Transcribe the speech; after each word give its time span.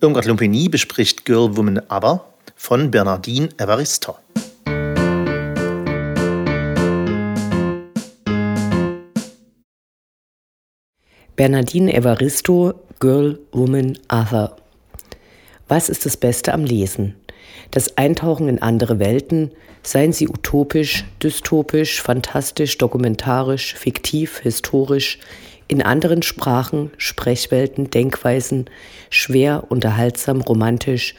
Irmgard 0.00 0.26
Lumpini 0.26 0.68
bespricht 0.68 1.24
Girl, 1.24 1.56
Woman, 1.56 1.82
Other 1.88 2.24
von 2.54 2.88
Bernardine 2.88 3.48
Evaristo. 3.58 4.16
Bernardine 11.34 11.92
Evaristo, 11.92 12.74
Girl, 13.00 13.40
Woman, 13.50 13.98
Other. 14.08 14.54
Was 15.66 15.88
ist 15.88 16.06
das 16.06 16.16
Beste 16.16 16.54
am 16.54 16.62
Lesen? 16.62 17.16
Das 17.72 17.98
Eintauchen 17.98 18.48
in 18.48 18.62
andere 18.62 19.00
Welten, 19.00 19.50
seien 19.82 20.12
sie 20.12 20.28
utopisch, 20.28 21.06
dystopisch, 21.24 22.00
fantastisch, 22.00 22.78
dokumentarisch, 22.78 23.74
fiktiv, 23.74 24.38
historisch, 24.38 25.18
in 25.68 25.82
anderen 25.82 26.22
Sprachen, 26.22 26.90
Sprechwelten, 26.96 27.90
Denkweisen, 27.90 28.66
schwer, 29.10 29.64
unterhaltsam, 29.68 30.40
romantisch, 30.40 31.14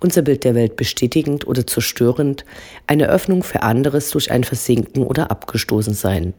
unser 0.00 0.22
Bild 0.22 0.42
der 0.42 0.56
Welt 0.56 0.76
bestätigend 0.76 1.46
oder 1.46 1.66
zerstörend, 1.66 2.44
eine 2.88 3.08
Öffnung 3.08 3.44
für 3.44 3.62
anderes 3.62 4.10
durch 4.10 4.32
ein 4.32 4.42
Versinken 4.42 5.04
oder 5.04 5.30
Abgestoßensein. 5.30 6.34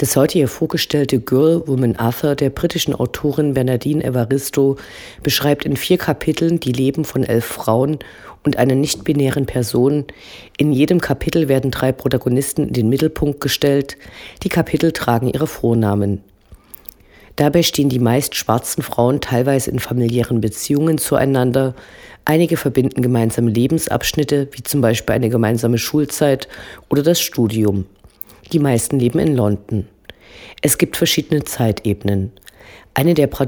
Das 0.00 0.16
heute 0.16 0.38
hier 0.38 0.48
vorgestellte 0.48 1.20
Girl, 1.20 1.62
Woman 1.66 1.96
Arthur 1.96 2.34
der 2.34 2.48
britischen 2.48 2.94
Autorin 2.94 3.52
Bernardine 3.52 4.02
Evaristo 4.02 4.76
beschreibt 5.22 5.66
in 5.66 5.76
vier 5.76 5.98
Kapiteln 5.98 6.58
die 6.58 6.72
Leben 6.72 7.04
von 7.04 7.22
elf 7.22 7.44
Frauen 7.44 7.98
und 8.42 8.56
einer 8.56 8.74
nicht-binären 8.74 9.44
Person. 9.44 10.06
In 10.56 10.72
jedem 10.72 11.02
Kapitel 11.02 11.48
werden 11.48 11.70
drei 11.70 11.92
Protagonisten 11.92 12.68
in 12.68 12.72
den 12.72 12.88
Mittelpunkt 12.88 13.42
gestellt. 13.42 13.98
Die 14.42 14.48
Kapitel 14.48 14.92
tragen 14.92 15.28
ihre 15.28 15.46
Vornamen. 15.46 16.24
Dabei 17.40 17.62
stehen 17.62 17.88
die 17.88 18.00
meist 18.00 18.36
schwarzen 18.36 18.82
Frauen 18.82 19.22
teilweise 19.22 19.70
in 19.70 19.78
familiären 19.78 20.42
Beziehungen 20.42 20.98
zueinander. 20.98 21.74
Einige 22.26 22.58
verbinden 22.58 23.00
gemeinsame 23.00 23.50
Lebensabschnitte, 23.50 24.48
wie 24.52 24.62
zum 24.62 24.82
Beispiel 24.82 25.14
eine 25.14 25.30
gemeinsame 25.30 25.78
Schulzeit 25.78 26.48
oder 26.90 27.02
das 27.02 27.18
Studium. 27.18 27.86
Die 28.52 28.58
meisten 28.58 28.98
leben 28.98 29.18
in 29.20 29.36
London. 29.36 29.88
Es 30.60 30.76
gibt 30.76 30.98
verschiedene 30.98 31.42
Zeitebenen. 31.42 32.30
Eine 32.92 33.14
der 33.14 33.26
Pro 33.26 33.46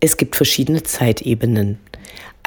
es 0.00 0.18
gibt 0.18 0.36
verschiedene 0.36 0.82
Zeitebenen. 0.82 1.78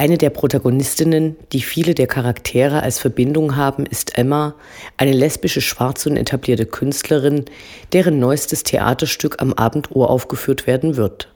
Eine 0.04 0.18
der 0.18 0.32
Protagonistinnen, 0.32 1.38
die 1.54 1.62
viele 1.62 1.96
der 1.96 2.08
Charaktere 2.08 2.84
als 2.84 3.00
Verbindung 3.00 3.56
haben, 3.56 3.86
ist 3.86 4.18
Emma, 4.18 4.54
eine 4.98 5.14
lesbische 5.14 5.62
schwarze 5.62 6.10
und 6.10 6.18
etablierte 6.18 6.66
Künstlerin, 6.66 7.46
deren 7.94 8.20
neuestes 8.20 8.64
Theaterstück 8.64 9.42
am 9.42 9.54
Abend 9.54 9.96
aufgeführt 9.96 10.68
werden 10.68 10.98
wird. 10.98 11.30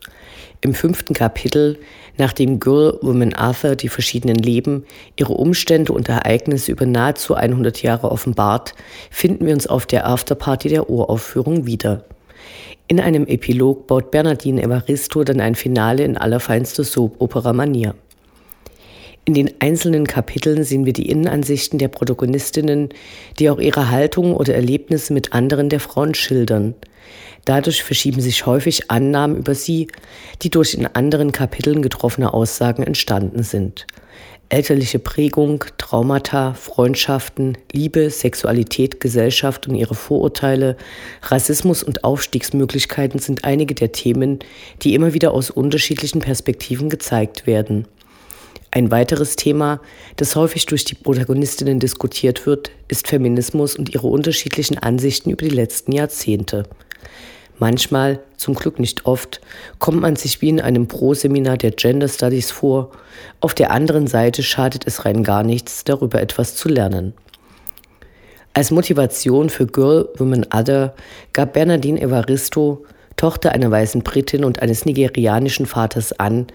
Im 0.59 0.73
fünften 0.73 1.13
Kapitel, 1.13 1.79
nachdem 2.17 2.59
Girl, 2.59 2.99
Woman 3.01 3.33
Arthur 3.35 3.77
die 3.77 3.87
verschiedenen 3.87 4.35
Leben, 4.35 4.85
ihre 5.15 5.31
Umstände 5.31 5.93
und 5.93 6.09
Ereignisse 6.09 6.73
über 6.73 6.85
nahezu 6.85 7.35
100 7.35 7.81
Jahre 7.81 8.11
offenbart, 8.11 8.73
finden 9.09 9.45
wir 9.45 9.53
uns 9.53 9.67
auf 9.67 9.85
der 9.85 10.05
Afterparty 10.05 10.67
der 10.67 10.89
Uraufführung 10.89 11.65
wieder. 11.65 12.03
In 12.89 12.99
einem 12.99 13.27
Epilog 13.27 13.87
baut 13.87 14.11
Bernardine 14.11 14.61
Evaristo 14.61 15.23
dann 15.23 15.39
ein 15.39 15.55
Finale 15.55 16.03
in 16.03 16.17
allerfeinster 16.17 16.83
Soap-Opera-Manier. 16.83 17.95
In 19.27 19.33
den 19.33 19.51
einzelnen 19.59 20.07
Kapiteln 20.07 20.63
sehen 20.63 20.85
wir 20.85 20.93
die 20.93 21.09
Innenansichten 21.09 21.77
der 21.79 21.89
Protagonistinnen, 21.89 22.87
die 23.37 23.49
auch 23.49 23.59
ihre 23.59 23.91
Haltung 23.91 24.33
oder 24.33 24.55
Erlebnisse 24.55 25.11
mit 25.11 25.33
anderen 25.33 25.67
der 25.67 25.81
Frauen 25.81 26.13
schildern. 26.13 26.75
Dadurch 27.43 27.83
verschieben 27.83 28.21
sich 28.21 28.45
häufig 28.45 28.89
Annahmen 28.89 29.35
über 29.35 29.53
sie, 29.53 29.87
die 30.43 30.49
durch 30.49 30.75
in 30.75 30.85
anderen 30.85 31.33
Kapiteln 31.33 31.81
getroffene 31.81 32.33
Aussagen 32.33 32.83
entstanden 32.83 33.43
sind. 33.43 33.85
Elterliche 34.47 34.97
Prägung, 34.97 35.65
Traumata, 35.77 36.53
Freundschaften, 36.53 37.57
Liebe, 37.73 38.09
Sexualität, 38.09 39.01
Gesellschaft 39.01 39.67
und 39.67 39.75
ihre 39.75 39.95
Vorurteile, 39.95 40.77
Rassismus 41.23 41.83
und 41.83 42.05
Aufstiegsmöglichkeiten 42.05 43.19
sind 43.19 43.43
einige 43.43 43.75
der 43.75 43.91
Themen, 43.91 44.39
die 44.83 44.93
immer 44.93 45.13
wieder 45.13 45.33
aus 45.33 45.49
unterschiedlichen 45.49 46.21
Perspektiven 46.21 46.87
gezeigt 46.87 47.45
werden. 47.45 47.89
Ein 48.77 48.91
weiteres 48.91 49.35
Thema, 49.35 49.81
das 50.17 50.35
häufig 50.35 50.67
durch 50.67 50.85
die 50.85 50.93
Protagonistinnen 50.93 51.79
diskutiert 51.79 52.45
wird, 52.45 52.69
ist 52.87 53.07
Feminismus 53.07 53.75
und 53.75 53.91
ihre 53.91 54.05
unterschiedlichen 54.05 54.77
Ansichten 54.77 55.31
über 55.31 55.47
die 55.47 55.55
letzten 55.55 55.93
Jahrzehnte. 55.93 56.61
Manchmal, 57.57 58.19
zum 58.35 58.53
Glück 58.53 58.77
nicht 58.77 59.07
oft, 59.07 59.41
kommt 59.79 59.99
man 59.99 60.15
sich 60.15 60.43
wie 60.43 60.49
in 60.49 60.61
einem 60.61 60.87
Pro-Seminar 60.87 61.57
der 61.57 61.71
Gender 61.71 62.07
Studies 62.07 62.51
vor. 62.51 62.91
Auf 63.39 63.55
der 63.55 63.71
anderen 63.71 64.05
Seite 64.05 64.43
schadet 64.43 64.85
es 64.85 65.05
rein 65.05 65.23
gar 65.23 65.41
nichts, 65.41 65.83
darüber 65.83 66.21
etwas 66.21 66.55
zu 66.55 66.69
lernen. 66.69 67.15
Als 68.53 68.69
Motivation 68.69 69.49
für 69.49 69.65
Girl, 69.65 70.07
Women, 70.17 70.45
Other 70.53 70.93
gab 71.33 71.53
Bernardine 71.53 71.99
Evaristo 71.99 72.85
Tochter 73.17 73.51
einer 73.51 73.71
weißen 73.71 74.03
Britin 74.03 74.45
und 74.45 74.61
eines 74.61 74.85
nigerianischen 74.85 75.65
Vaters 75.65 76.13
an, 76.13 76.45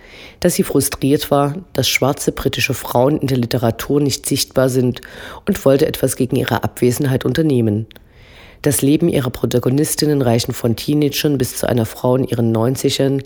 dass 0.41 0.55
sie 0.55 0.63
frustriert 0.63 1.31
war, 1.31 1.57
dass 1.73 1.89
schwarze 1.89 2.31
britische 2.31 2.73
Frauen 2.73 3.19
in 3.19 3.27
der 3.27 3.37
Literatur 3.37 4.01
nicht 4.01 4.27
sichtbar 4.27 4.69
sind 4.69 5.01
und 5.45 5.65
wollte 5.65 5.87
etwas 5.87 6.17
gegen 6.17 6.37
ihre 6.37 6.63
Abwesenheit 6.63 7.25
unternehmen. 7.25 7.87
Das 8.63 8.81
Leben 8.81 9.09
ihrer 9.09 9.31
Protagonistinnen 9.31 10.23
reichen 10.23 10.55
von 10.55 10.77
Teenagern 10.77 11.37
bis 11.37 11.57
zu 11.57 11.69
einer 11.69 11.85
Frau 11.85 12.15
in 12.15 12.25
ihren 12.25 12.53
Neunzigern, 12.53 13.25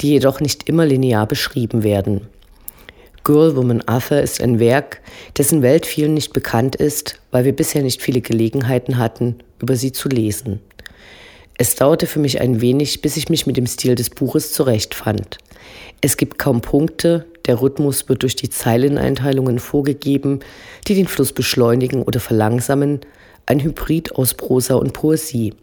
die 0.00 0.10
jedoch 0.10 0.38
nicht 0.40 0.68
immer 0.68 0.86
linear 0.86 1.26
beschrieben 1.26 1.82
werden. 1.82 2.28
Girl, 3.24 3.56
Woman, 3.56 3.82
Arthur 3.86 4.20
ist 4.20 4.40
ein 4.40 4.60
Werk, 4.60 5.00
dessen 5.36 5.60
Welt 5.60 5.86
vielen 5.86 6.14
nicht 6.14 6.32
bekannt 6.32 6.76
ist, 6.76 7.20
weil 7.32 7.44
wir 7.44 7.56
bisher 7.56 7.82
nicht 7.82 8.00
viele 8.00 8.20
Gelegenheiten 8.20 8.98
hatten, 8.98 9.34
über 9.60 9.74
sie 9.74 9.90
zu 9.90 10.08
lesen. 10.08 10.60
Es 11.58 11.74
dauerte 11.74 12.06
für 12.06 12.18
mich 12.18 12.40
ein 12.40 12.60
wenig, 12.60 13.00
bis 13.00 13.16
ich 13.16 13.28
mich 13.28 13.46
mit 13.46 13.56
dem 13.56 13.66
Stil 13.66 13.94
des 13.94 14.10
Buches 14.10 14.52
zurechtfand. 14.52 15.38
Es 16.02 16.16
gibt 16.16 16.38
kaum 16.38 16.60
Punkte, 16.60 17.24
der 17.46 17.62
Rhythmus 17.62 18.08
wird 18.08 18.22
durch 18.22 18.36
die 18.36 18.50
Zeileneinteilungen 18.50 19.58
vorgegeben, 19.58 20.40
die 20.86 20.94
den 20.94 21.06
Fluss 21.06 21.32
beschleunigen 21.32 22.02
oder 22.02 22.20
verlangsamen, 22.20 23.00
ein 23.46 23.60
Hybrid 23.60 24.16
aus 24.16 24.34
Prosa 24.34 24.74
und 24.74 24.92
Poesie. 24.92 25.54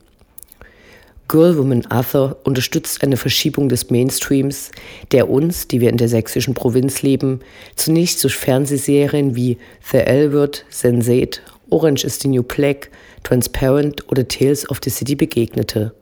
Girl 1.28 1.58
Woman 1.58 1.86
Arthur 1.88 2.38
unterstützt 2.44 3.02
eine 3.04 3.18
Verschiebung 3.18 3.70
des 3.70 3.90
Mainstreams, 3.90 4.72
der 5.12 5.30
uns, 5.30 5.68
die 5.68 5.82
wir 5.82 5.90
in 5.90 5.98
der 5.98 6.10
sächsischen 6.10 6.54
Provinz 6.54 7.02
leben, 7.02 7.40
zunächst 7.76 8.24
durch 8.24 8.36
Fernsehserien 8.36 9.36
wie 9.36 9.58
The 9.92 10.00
L 10.00 10.34
Word, 10.34 10.66
Sensate, 10.70 11.40
Orange 11.70 12.04
is 12.04 12.20
the 12.20 12.28
New 12.28 12.44
Black 12.44 12.92
Transparent 13.24 14.08
oder 14.12 14.28
Tales 14.28 14.70
of 14.70 14.80
the 14.84 14.90
City 14.90 15.16
begegnete. 15.16 15.94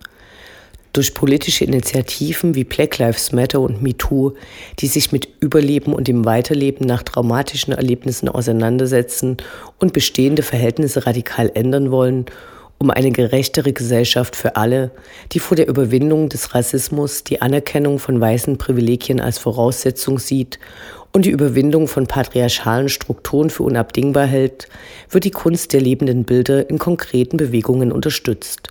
Durch 0.91 1.13
politische 1.13 1.63
Initiativen 1.63 2.53
wie 2.55 2.65
Black 2.65 2.97
Lives 2.97 3.31
Matter 3.31 3.61
und 3.61 3.81
MeToo, 3.81 4.33
die 4.79 4.87
sich 4.87 5.13
mit 5.13 5.29
Überleben 5.39 5.93
und 5.93 6.09
dem 6.09 6.25
Weiterleben 6.25 6.85
nach 6.85 7.03
traumatischen 7.03 7.71
Erlebnissen 7.71 8.27
auseinandersetzen 8.27 9.37
und 9.79 9.93
bestehende 9.93 10.43
Verhältnisse 10.43 11.05
radikal 11.05 11.49
ändern 11.53 11.91
wollen, 11.91 12.25
um 12.81 12.89
eine 12.89 13.11
gerechtere 13.11 13.73
Gesellschaft 13.73 14.35
für 14.35 14.55
alle, 14.55 14.89
die 15.33 15.39
vor 15.39 15.55
der 15.55 15.67
Überwindung 15.67 16.29
des 16.29 16.55
Rassismus 16.55 17.23
die 17.23 17.39
Anerkennung 17.39 17.99
von 17.99 18.19
weißen 18.19 18.57
Privilegien 18.57 19.21
als 19.21 19.37
Voraussetzung 19.37 20.17
sieht 20.17 20.57
und 21.11 21.25
die 21.25 21.29
Überwindung 21.29 21.87
von 21.87 22.07
patriarchalen 22.07 22.89
Strukturen 22.89 23.51
für 23.51 23.61
unabdingbar 23.61 24.25
hält, 24.25 24.67
wird 25.11 25.25
die 25.25 25.31
Kunst 25.31 25.73
der 25.73 25.81
lebenden 25.81 26.23
Bilder 26.23 26.71
in 26.71 26.79
konkreten 26.79 27.37
Bewegungen 27.37 27.91
unterstützt. 27.91 28.69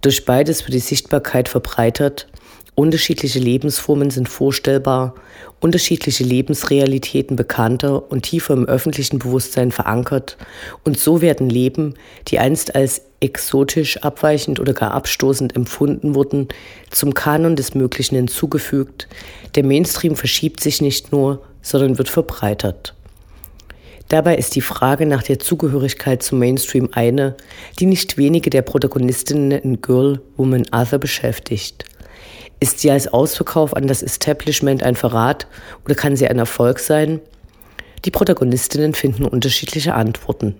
Durch 0.00 0.24
beides 0.24 0.62
wird 0.62 0.72
die 0.72 0.78
Sichtbarkeit 0.78 1.50
verbreitert, 1.50 2.28
unterschiedliche 2.74 3.38
Lebensformen 3.38 4.08
sind 4.08 4.30
vorstellbar, 4.30 5.14
unterschiedliche 5.60 6.24
Lebensrealitäten 6.24 7.36
bekannter 7.36 8.10
und 8.10 8.22
tiefer 8.22 8.54
im 8.54 8.64
öffentlichen 8.64 9.18
Bewusstsein 9.18 9.72
verankert 9.72 10.38
und 10.84 10.98
so 10.98 11.20
werden 11.20 11.50
Leben, 11.50 11.94
die 12.28 12.38
einst 12.38 12.74
als 12.74 13.02
exotisch, 13.20 13.98
abweichend 13.98 14.60
oder 14.60 14.72
gar 14.72 14.92
abstoßend 14.92 15.56
empfunden 15.56 16.14
wurden, 16.14 16.48
zum 16.90 17.14
Kanon 17.14 17.56
des 17.56 17.74
Möglichen 17.74 18.16
hinzugefügt. 18.16 19.08
Der 19.54 19.64
Mainstream 19.64 20.16
verschiebt 20.16 20.60
sich 20.60 20.80
nicht 20.80 21.12
nur, 21.12 21.42
sondern 21.62 21.98
wird 21.98 22.08
verbreitert. 22.08 22.94
Dabei 24.08 24.36
ist 24.36 24.54
die 24.54 24.60
Frage 24.60 25.04
nach 25.04 25.24
der 25.24 25.40
Zugehörigkeit 25.40 26.22
zum 26.22 26.38
Mainstream 26.38 26.90
eine, 26.92 27.36
die 27.80 27.86
nicht 27.86 28.16
wenige 28.16 28.50
der 28.50 28.62
Protagonistinnen 28.62 29.50
in 29.50 29.80
Girl, 29.80 30.20
Woman, 30.36 30.66
Other 30.72 30.98
beschäftigt. 30.98 31.84
Ist 32.60 32.78
sie 32.78 32.90
als 32.90 33.08
Ausverkauf 33.08 33.74
an 33.74 33.88
das 33.88 34.02
Establishment 34.02 34.82
ein 34.82 34.94
Verrat 34.94 35.48
oder 35.84 35.94
kann 35.94 36.16
sie 36.16 36.28
ein 36.28 36.38
Erfolg 36.38 36.78
sein? 36.78 37.20
Die 38.04 38.12
Protagonistinnen 38.12 38.94
finden 38.94 39.24
unterschiedliche 39.24 39.94
Antworten. 39.94 40.54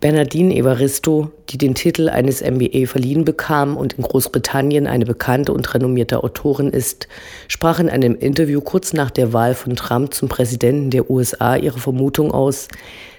Bernardine 0.00 0.54
Evaristo, 0.54 1.30
die 1.48 1.58
den 1.58 1.74
Titel 1.74 2.08
eines 2.08 2.42
MBA 2.42 2.86
verliehen 2.86 3.24
bekam 3.24 3.76
und 3.76 3.94
in 3.94 4.02
Großbritannien 4.04 4.86
eine 4.86 5.06
bekannte 5.06 5.52
und 5.52 5.72
renommierte 5.72 6.22
Autorin 6.22 6.70
ist, 6.70 7.08
sprach 7.48 7.80
in 7.80 7.88
einem 7.88 8.14
Interview 8.14 8.60
kurz 8.60 8.92
nach 8.92 9.10
der 9.10 9.32
Wahl 9.32 9.54
von 9.54 9.74
Trump 9.74 10.12
zum 10.12 10.28
Präsidenten 10.28 10.90
der 10.90 11.10
USA 11.10 11.56
ihre 11.56 11.78
Vermutung 11.78 12.32
aus, 12.32 12.68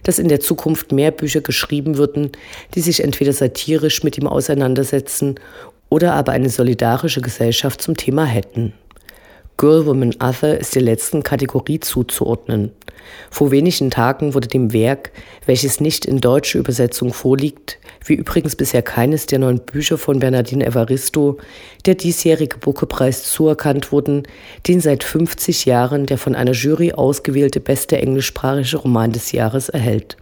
dass 0.04 0.20
in 0.20 0.28
der 0.28 0.40
Zukunft 0.40 0.92
mehr 0.92 1.12
Bücher 1.12 1.42
geschrieben 1.42 1.98
würden, 1.98 2.32
die 2.76 2.82
sich 2.82 3.04
entweder 3.04 3.34
satirisch 3.34 4.04
mit 4.04 4.18
ihm 4.18 4.28
auseinandersetzen 4.28 5.36
oder 5.90 6.14
aber 6.14 6.34
eine 6.34 6.50
solidarische 6.50 7.22
Gesellschaft 7.22 7.82
zum 7.82 7.98
Thema 7.98 8.26
hätten. 8.26 8.74
Girl, 9.60 9.88
Woman, 9.88 10.14
Other 10.20 10.60
ist 10.60 10.76
der 10.76 10.84
letzten 10.84 11.24
Kategorie 11.24 11.80
zuzuordnen. 11.80 12.74
Vor 13.32 13.50
wenigen 13.50 13.90
Tagen 13.90 14.36
wurde 14.36 14.48
dem 14.48 14.72
Werk, 14.72 15.12
welches 15.48 15.80
nicht 15.80 16.06
in 16.06 16.22
deutsche 16.22 16.60
Übersetzung 16.60 17.12
vorliegt, 17.12 17.80
wie 18.06 18.14
übrigens 18.14 18.56
bisher 18.56 18.84
keines 18.84 19.26
der 19.26 19.40
neun 19.40 19.58
Bücher 19.58 19.98
von 19.98 20.20
Bernardine 20.20 20.64
Evaristo, 20.64 21.38
der 21.88 21.96
diesjährige 21.96 22.60
Booker-Preis 22.60 23.24
zuerkannt 23.24 23.92
wurden, 23.92 24.28
den 24.68 24.80
seit 24.80 25.04
50 25.04 25.66
Jahren 25.66 26.06
der 26.06 26.20
von 26.20 26.36
einer 26.36 26.52
Jury 26.52 26.94
ausgewählte 26.94 27.60
beste 27.60 27.98
englischsprachige 27.98 28.78
Roman 28.78 29.12
des 29.12 29.32
Jahres 29.32 29.70
erhält. 29.70 30.18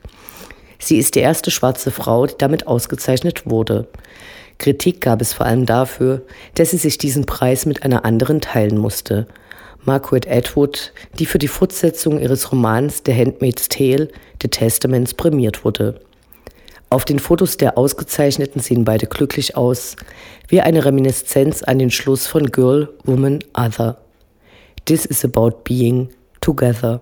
Sie 0.80 0.98
ist 0.98 1.16
die 1.16 1.20
erste 1.20 1.52
schwarze 1.52 1.92
Frau, 1.92 2.26
die 2.26 2.36
damit 2.38 2.68
ausgezeichnet 2.68 3.46
wurde. 3.46 3.90
Kritik 4.57 5.02
gab 5.02 5.22
es 5.22 5.34
vor 5.34 5.46
allem 5.46 5.66
dafür, 5.66 6.22
dass 6.56 6.72
sie 6.72 6.78
sich 6.78 6.98
diesen 6.98 7.25
Preis 7.25 7.66
mit 7.66 7.84
einer 7.84 8.06
anderen 8.06 8.42
teilen 8.42 8.78
musste. 8.78 9.28
Margaret 9.84 10.28
Atwood, 10.28 10.94
die 11.19 11.25
für 11.25 11.38
die 11.38 11.48
Fortsetzung 11.48 12.19
ihres 12.19 12.52
Romans 12.52 13.04
The 13.06 13.13
Handmaid's 13.13 13.69
Tale, 13.69 14.10
The 14.42 14.48
Testaments, 14.48 15.13
prämiert 15.13 15.63
wurde. 15.63 16.00
Auf 16.90 17.06
den 17.06 17.19
Fotos 17.19 17.57
der 17.57 17.78
Ausgezeichneten 17.78 18.62
sehen 18.62 18.86
beide 18.86 19.07
glücklich 19.07 19.57
aus, 19.57 19.96
wie 20.48 20.62
eine 20.62 20.86
Reminiszenz 20.86 21.62
an 21.62 21.80
den 21.80 21.92
Schluss 21.92 22.25
von 22.25 22.52
Girl, 22.52 22.90
Woman, 23.04 23.44
Other. 23.54 23.98
This 24.86 25.06
is 25.06 25.25
about 25.25 25.63
being 25.63 26.10
together. 26.42 27.02